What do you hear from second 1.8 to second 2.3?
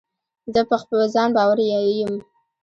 یم.